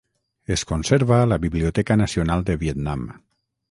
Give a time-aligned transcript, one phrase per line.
[0.55, 3.09] Es conserva a la Biblioteca Nacional de Vietnam.